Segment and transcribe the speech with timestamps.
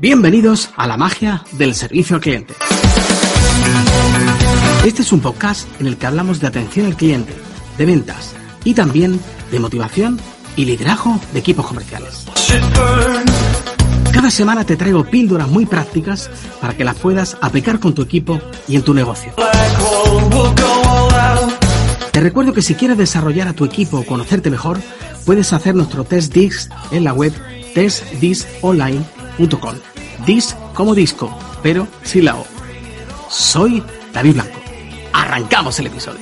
[0.00, 2.54] Bienvenidos a la magia del servicio al cliente.
[4.82, 7.34] Este es un podcast en el que hablamos de atención al cliente,
[7.76, 8.34] de ventas
[8.64, 10.18] y también de motivación
[10.56, 12.24] y liderazgo de equipos comerciales.
[14.10, 16.30] Cada semana te traigo píldoras muy prácticas
[16.62, 19.34] para que las puedas aplicar con tu equipo y en tu negocio.
[22.10, 24.80] Te recuerdo que si quieres desarrollar a tu equipo o conocerte mejor,
[25.26, 27.34] puedes hacer nuestro test DISC en la web
[27.74, 29.89] testdisonline.com.
[30.26, 31.30] DIS como disco,
[31.62, 32.44] pero sin la O.
[33.28, 34.58] Soy David Blanco.
[35.12, 36.20] Arrancamos el episodio.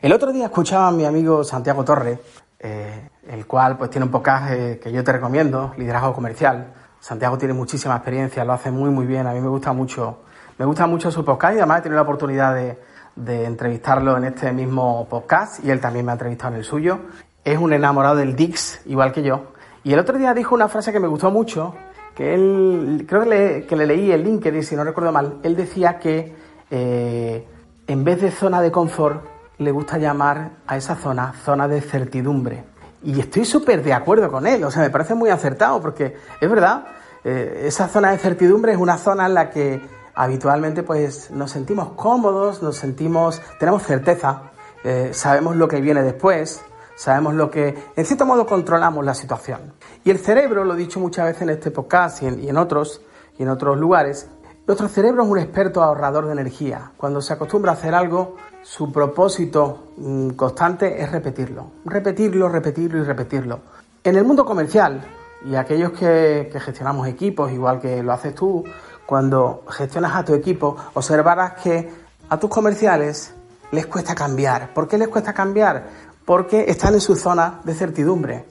[0.00, 2.20] El otro día escuchaba a mi amigo Santiago Torre,
[2.58, 6.72] eh, el cual pues tiene un podcast eh, que yo te recomiendo, Liderazgo Comercial.
[7.00, 10.20] Santiago tiene muchísima experiencia, lo hace muy muy bien, a mí me gusta mucho,
[10.56, 12.78] me gusta mucho su podcast y además he tenido la oportunidad de,
[13.14, 17.00] de entrevistarlo en este mismo podcast y él también me ha entrevistado en el suyo.
[17.44, 19.52] Es un enamorado del Dix, igual que yo,
[19.84, 21.74] y el otro día dijo una frase que me gustó mucho,
[22.14, 25.54] que él, creo que le, que le leí en LinkedIn, si no recuerdo mal, él
[25.54, 26.34] decía que
[26.70, 27.46] eh,
[27.86, 29.24] en vez de zona de confort,
[29.58, 32.64] le gusta llamar a esa zona zona de certidumbre.
[33.02, 36.50] Y estoy súper de acuerdo con él, o sea, me parece muy acertado, porque es
[36.50, 36.86] verdad,
[37.24, 39.80] eh, esa zona de certidumbre es una zona en la que
[40.14, 44.50] habitualmente pues nos sentimos cómodos, nos sentimos, tenemos certeza,
[44.82, 46.60] eh, sabemos lo que viene después,
[46.98, 49.72] sabemos lo que, en cierto modo, controlamos la situación.
[50.02, 53.02] Y el cerebro, lo he dicho muchas veces en este podcast y en, otros,
[53.38, 54.28] y en otros lugares,
[54.66, 56.90] nuestro cerebro es un experto ahorrador de energía.
[56.96, 63.04] Cuando se acostumbra a hacer algo, su propósito mm, constante es repetirlo, repetirlo, repetirlo y
[63.04, 63.60] repetirlo.
[64.02, 65.00] En el mundo comercial,
[65.44, 68.64] y aquellos que, que gestionamos equipos, igual que lo haces tú,
[69.06, 71.88] cuando gestionas a tu equipo, observarás que
[72.28, 73.34] a tus comerciales
[73.70, 74.72] les cuesta cambiar.
[74.74, 76.07] ¿Por qué les cuesta cambiar?
[76.28, 78.44] Porque están en su zona de certidumbre.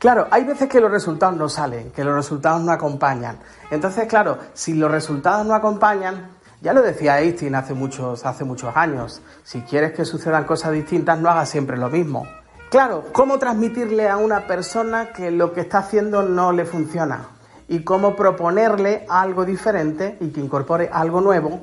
[0.00, 3.38] Claro, hay veces que los resultados no salen, que los resultados no acompañan.
[3.70, 6.26] Entonces, claro, si los resultados no acompañan,
[6.60, 11.20] ya lo decía Einstein hace muchos, hace muchos años, si quieres que sucedan cosas distintas,
[11.20, 12.26] no hagas siempre lo mismo.
[12.68, 17.28] Claro, ¿cómo transmitirle a una persona que lo que está haciendo no le funciona?
[17.68, 21.60] Y cómo proponerle algo diferente y que incorpore algo nuevo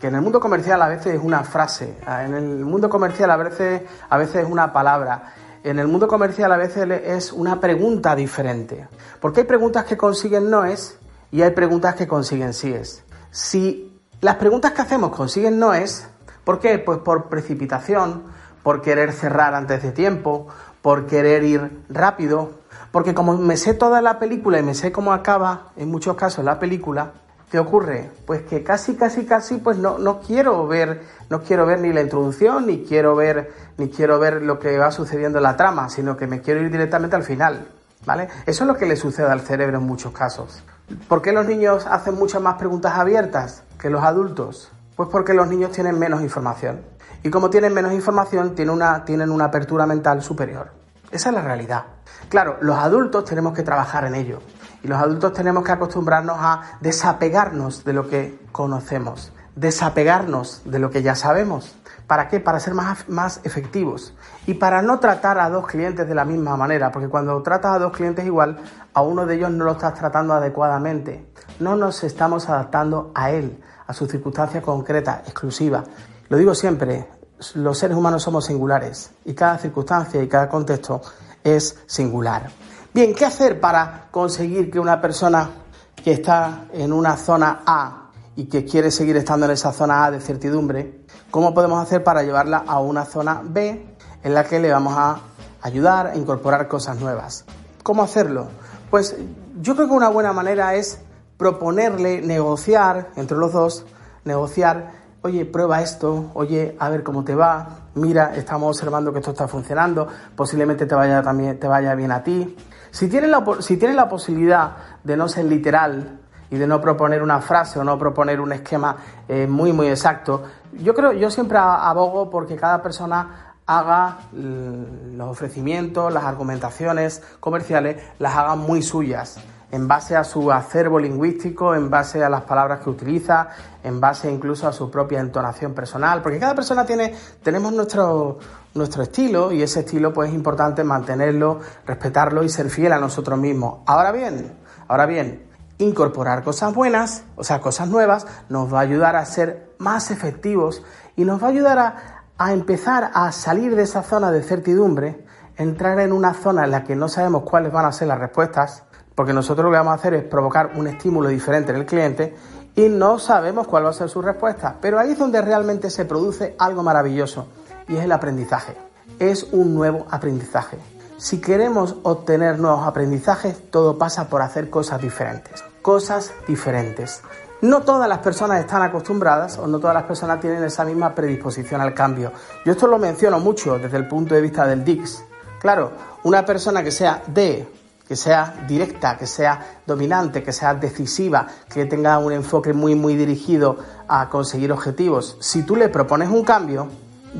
[0.00, 3.36] que en el mundo comercial a veces es una frase, en el mundo comercial a
[3.36, 8.16] veces, a veces es una palabra, en el mundo comercial a veces es una pregunta
[8.16, 8.88] diferente.
[9.20, 10.98] Porque hay preguntas que consiguen noes
[11.30, 13.04] y hay preguntas que consiguen síes.
[13.30, 16.08] Si las preguntas que hacemos consiguen noes,
[16.44, 16.78] ¿por qué?
[16.78, 18.24] Pues por precipitación,
[18.62, 20.48] por querer cerrar antes de tiempo,
[20.80, 22.52] por querer ir rápido,
[22.90, 26.44] porque como me sé toda la película y me sé cómo acaba en muchos casos
[26.44, 27.12] la película,
[27.50, 28.08] ¿Qué ocurre?
[28.26, 32.00] Pues que casi, casi, casi, pues no, no quiero ver, no quiero ver ni la
[32.00, 36.16] introducción, ni quiero ver, ni quiero ver lo que va sucediendo en la trama, sino
[36.16, 37.66] que me quiero ir directamente al final.
[38.06, 38.28] ¿Vale?
[38.46, 40.62] Eso es lo que le sucede al cerebro en muchos casos.
[41.08, 44.70] ¿Por qué los niños hacen muchas más preguntas abiertas que los adultos?
[44.96, 46.80] Pues porque los niños tienen menos información.
[47.22, 50.70] Y como tienen menos información, tienen una, tienen una apertura mental superior.
[51.10, 51.84] Esa es la realidad.
[52.28, 54.40] Claro, los adultos tenemos que trabajar en ello.
[54.82, 60.90] Y los adultos tenemos que acostumbrarnos a desapegarnos de lo que conocemos, desapegarnos de lo
[60.90, 61.76] que ya sabemos.
[62.06, 62.40] ¿Para qué?
[62.40, 64.14] Para ser más, más efectivos
[64.46, 67.78] y para no tratar a dos clientes de la misma manera, porque cuando tratas a
[67.78, 68.58] dos clientes igual,
[68.94, 71.30] a uno de ellos no lo estás tratando adecuadamente.
[71.60, 75.84] No nos estamos adaptando a él, a su circunstancia concreta, exclusiva.
[76.28, 77.06] Lo digo siempre,
[77.54, 81.00] los seres humanos somos singulares y cada circunstancia y cada contexto
[81.44, 82.50] es singular.
[82.92, 85.48] Bien, ¿qué hacer para conseguir que una persona
[85.94, 90.10] que está en una zona A y que quiere seguir estando en esa zona A
[90.10, 94.72] de certidumbre, cómo podemos hacer para llevarla a una zona B en la que le
[94.72, 95.20] vamos a
[95.62, 97.44] ayudar a incorporar cosas nuevas?
[97.84, 98.48] ¿Cómo hacerlo?
[98.90, 99.16] Pues
[99.60, 100.98] yo creo que una buena manera es
[101.36, 103.86] proponerle negociar entre los dos,
[104.24, 109.30] negociar, oye, prueba esto, oye, a ver cómo te va, mira, estamos observando que esto
[109.30, 112.56] está funcionando, posiblemente te vaya también te vaya bien a ti.
[112.90, 116.18] Si tienes la, si la posibilidad de no ser literal
[116.50, 118.96] y de no proponer una frase o no proponer un esquema
[119.28, 120.42] eh, muy, muy exacto,
[120.72, 128.36] yo creo, yo siempre abogo porque cada persona haga los ofrecimientos, las argumentaciones comerciales, las
[128.36, 129.38] haga muy suyas
[129.70, 133.48] en base a su acervo lingüístico, en base a las palabras que utiliza,
[133.82, 138.38] en base incluso a su propia entonación personal, porque cada persona tiene, tenemos nuestro,
[138.74, 143.38] nuestro estilo y ese estilo pues es importante mantenerlo, respetarlo y ser fiel a nosotros
[143.38, 143.80] mismos.
[143.86, 144.52] Ahora bien,
[144.88, 145.44] ahora bien,
[145.78, 150.82] incorporar cosas buenas, o sea, cosas nuevas, nos va a ayudar a ser más efectivos
[151.16, 155.24] y nos va a ayudar a, a empezar a salir de esa zona de certidumbre,
[155.56, 158.84] entrar en una zona en la que no sabemos cuáles van a ser las respuestas,
[159.20, 162.34] porque nosotros lo que vamos a hacer es provocar un estímulo diferente en el cliente
[162.74, 164.76] y no sabemos cuál va a ser su respuesta.
[164.80, 167.46] Pero ahí es donde realmente se produce algo maravilloso
[167.86, 168.74] y es el aprendizaje.
[169.18, 170.78] Es un nuevo aprendizaje.
[171.18, 175.62] Si queremos obtener nuevos aprendizajes, todo pasa por hacer cosas diferentes.
[175.82, 177.20] Cosas diferentes.
[177.60, 181.82] No todas las personas están acostumbradas o no todas las personas tienen esa misma predisposición
[181.82, 182.32] al cambio.
[182.64, 185.24] Yo esto lo menciono mucho desde el punto de vista del DIX.
[185.60, 187.68] Claro, una persona que sea D,
[188.10, 193.14] que sea directa, que sea dominante, que sea decisiva, que tenga un enfoque muy muy
[193.14, 193.76] dirigido
[194.08, 196.88] a conseguir objetivos, si tú le propones un cambio,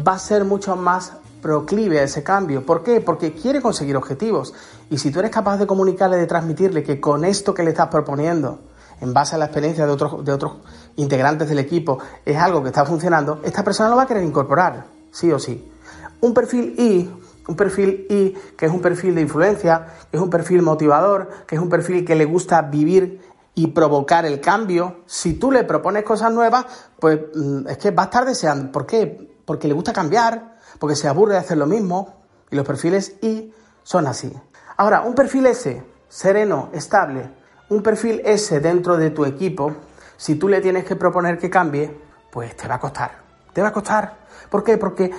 [0.06, 2.64] va a ser mucho más proclive a ese cambio.
[2.64, 3.00] ¿Por qué?
[3.00, 4.54] Porque quiere conseguir objetivos.
[4.90, 7.88] Y si tú eres capaz de comunicarle, de transmitirle que con esto que le estás
[7.88, 8.60] proponiendo,
[9.00, 10.58] en base a la experiencia de otros, de otros
[10.94, 14.86] integrantes del equipo, es algo que está funcionando, esta persona lo va a querer incorporar,
[15.10, 15.68] sí o sí.
[16.20, 17.10] Un perfil I,
[17.46, 21.56] un perfil I, que es un perfil de influencia, que es un perfil motivador, que
[21.56, 23.20] es un perfil que le gusta vivir
[23.54, 26.66] y provocar el cambio, si tú le propones cosas nuevas,
[26.98, 28.70] pues mm, es que va a estar deseando.
[28.70, 29.28] ¿Por qué?
[29.44, 32.20] Porque le gusta cambiar, porque se aburre de hacer lo mismo,
[32.50, 33.52] y los perfiles I
[33.82, 34.32] son así.
[34.76, 37.30] Ahora, un perfil S, sereno, estable,
[37.68, 39.74] un perfil S dentro de tu equipo,
[40.16, 41.96] si tú le tienes que proponer que cambie,
[42.30, 43.10] pues te va a costar.
[43.52, 44.16] Te va a costar.
[44.48, 44.78] ¿Por qué?
[44.78, 45.10] Porque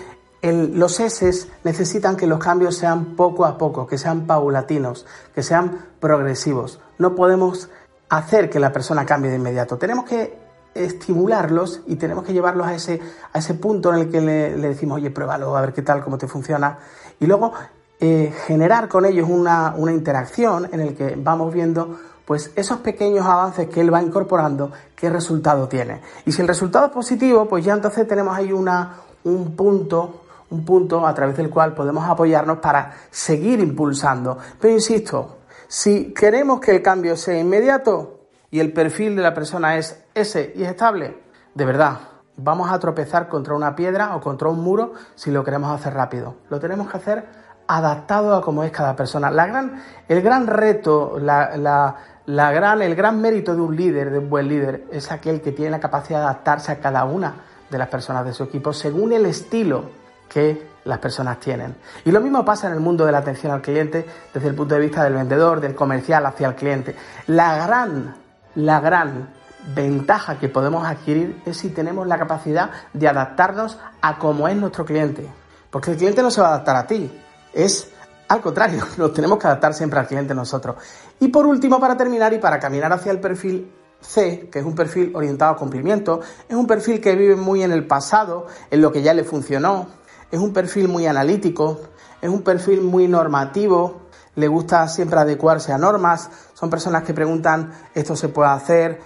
[0.41, 5.05] los S necesitan que los cambios sean poco a poco, que sean paulatinos,
[5.35, 6.79] que sean progresivos.
[6.97, 7.69] No podemos
[8.09, 9.77] hacer que la persona cambie de inmediato.
[9.77, 10.37] Tenemos que
[10.73, 12.99] estimularlos y tenemos que llevarlos a ese,
[13.33, 16.17] a ese punto en el que le, decimos, oye, pruébalo, a ver qué tal, cómo
[16.17, 16.77] te funciona.
[17.19, 17.53] Y luego
[17.99, 23.25] eh, generar con ellos una, una interacción en el que vamos viendo pues esos pequeños
[23.25, 26.01] avances que él va incorporando, qué resultado tiene.
[26.25, 28.95] Y si el resultado es positivo, pues ya entonces tenemos ahí una,
[29.25, 30.21] un punto,
[30.51, 34.37] un punto a través del cual podemos apoyarnos para seguir impulsando.
[34.59, 39.77] Pero insisto, si queremos que el cambio sea inmediato y el perfil de la persona
[39.77, 41.17] es ese y es estable,
[41.55, 41.99] de verdad,
[42.37, 46.35] vamos a tropezar contra una piedra o contra un muro si lo queremos hacer rápido.
[46.49, 47.25] Lo tenemos que hacer
[47.67, 49.31] adaptado a cómo es cada persona.
[49.31, 54.87] La gran, el gran reto, el gran mérito de un líder, de un buen líder,
[54.91, 57.35] es aquel que tiene la capacidad de adaptarse a cada una
[57.69, 60.00] de las personas de su equipo según el estilo
[60.31, 61.75] que las personas tienen.
[62.05, 64.75] Y lo mismo pasa en el mundo de la atención al cliente desde el punto
[64.75, 66.95] de vista del vendedor, del comercial hacia el cliente.
[67.27, 68.15] La gran,
[68.55, 69.33] la gran
[69.75, 74.85] ventaja que podemos adquirir es si tenemos la capacidad de adaptarnos a cómo es nuestro
[74.85, 75.27] cliente.
[75.69, 77.11] Porque el cliente no se va a adaptar a ti,
[77.53, 77.91] es
[78.29, 80.77] al contrario, nos tenemos que adaptar siempre al cliente nosotros.
[81.19, 83.69] Y por último, para terminar y para caminar hacia el perfil
[83.99, 87.71] C, que es un perfil orientado a cumplimiento, es un perfil que vive muy en
[87.71, 90.00] el pasado, en lo que ya le funcionó,
[90.31, 91.79] es un perfil muy analítico,
[92.21, 94.01] es un perfil muy normativo,
[94.35, 99.01] le gusta siempre adecuarse a normas, son personas que preguntan esto se puede hacer.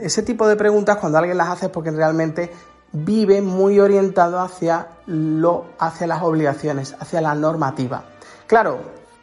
[0.00, 2.50] Ese tipo de preguntas cuando alguien las hace es porque realmente
[2.92, 8.04] vive muy orientado hacia lo hacia las obligaciones, hacia la normativa.
[8.46, 8.78] Claro,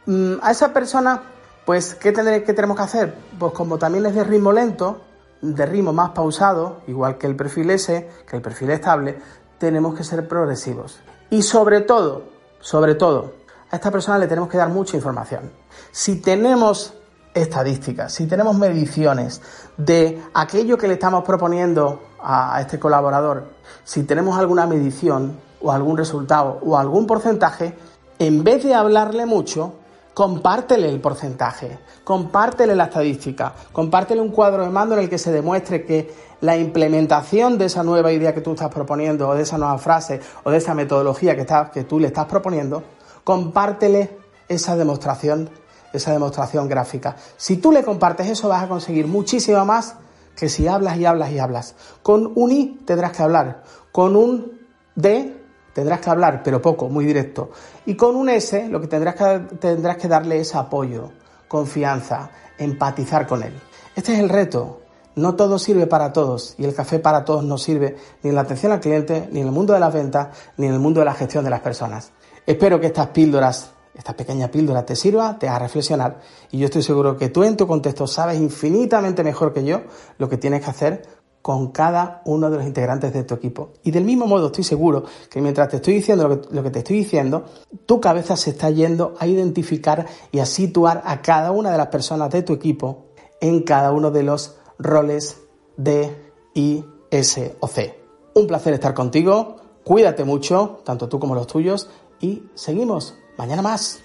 [0.06, 1.22] mm, a esa persona,
[1.64, 3.14] pues, ¿qué, tenemos que hacer?
[3.38, 5.00] Pues como también es de ritmo lento,
[5.40, 9.18] de ritmo más pausado, igual que el perfil S, que el perfil estable,
[9.58, 11.00] tenemos que ser progresivos.
[11.30, 12.24] Y sobre todo,
[12.60, 13.34] sobre todo,
[13.70, 15.50] a esta persona le tenemos que dar mucha información.
[15.90, 16.94] Si tenemos
[17.34, 19.42] estadísticas, si tenemos mediciones
[19.76, 23.48] de aquello que le estamos proponiendo a este colaborador,
[23.82, 27.76] si tenemos alguna medición o algún resultado o algún porcentaje,
[28.18, 29.74] en vez de hablarle mucho,
[30.14, 35.32] compártele el porcentaje, compártele la estadística, compártele un cuadro de mando en el que se
[35.32, 39.56] demuestre que la implementación de esa nueva idea que tú estás proponiendo, o de esa
[39.56, 42.82] nueva frase, o de esa metodología que, que tú le estás proponiendo,
[43.24, 45.48] compártele esa demostración,
[45.94, 47.16] esa demostración gráfica.
[47.38, 49.96] Si tú le compartes eso, vas a conseguir muchísimo más
[50.36, 51.76] que si hablas y hablas y hablas.
[52.02, 54.60] Con un I tendrás que hablar, con un
[54.94, 55.40] D
[55.74, 57.50] Tendrás que hablar, pero poco, muy directo.
[57.84, 61.10] Y con un S lo que tendrás que, tendrás que darle es apoyo,
[61.48, 63.52] confianza, empatizar con él.
[63.96, 64.83] Este es el reto.
[65.16, 68.42] No todo sirve para todos y el café para todos no sirve ni en la
[68.42, 71.06] atención al cliente, ni en el mundo de las ventas, ni en el mundo de
[71.06, 72.12] la gestión de las personas.
[72.46, 76.82] Espero que estas píldoras, esta pequeña píldora te sirva, te haga reflexionar y yo estoy
[76.82, 79.82] seguro que tú en tu contexto sabes infinitamente mejor que yo
[80.18, 81.02] lo que tienes que hacer
[81.44, 83.74] con cada uno de los integrantes de tu equipo.
[83.82, 86.96] Y del mismo modo estoy seguro que mientras te estoy diciendo lo que, te estoy
[86.96, 87.44] diciendo,
[87.84, 91.88] tu cabeza se está yendo a identificar y a situar a cada una de las
[91.88, 93.08] personas de tu equipo
[93.42, 95.42] en cada uno de los roles
[95.76, 98.00] D, I, S o C.
[98.34, 101.88] Un placer estar contigo, cuídate mucho, tanto tú como los tuyos,
[102.20, 104.02] y seguimos mañana más.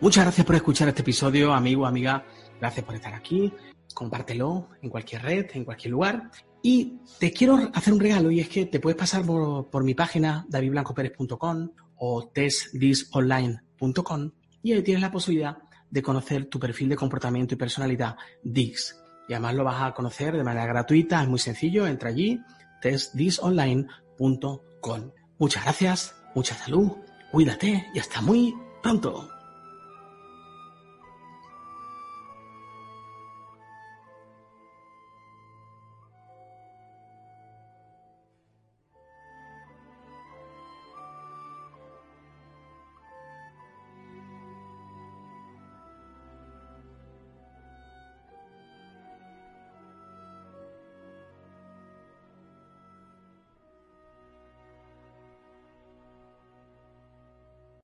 [0.00, 2.24] Muchas gracias por escuchar este episodio, amigo, amiga.
[2.60, 3.50] Gracias por estar aquí.
[3.94, 6.30] Compártelo en cualquier red, en cualquier lugar.
[6.62, 10.44] Y te quiero hacer un regalo y es que te puedes pasar por, mi página
[10.48, 14.30] davidblancoperez.com o testdisonline.com
[14.62, 15.58] y ahí tienes la posibilidad
[15.90, 18.96] de conocer tu perfil de comportamiento y personalidad DIX.
[19.28, 22.40] Y además lo vas a conocer de manera gratuita, es muy sencillo, entra allí,
[22.80, 25.10] testdisonline.com.
[25.38, 26.92] Muchas gracias, mucha salud,
[27.32, 29.35] cuídate y hasta muy pronto.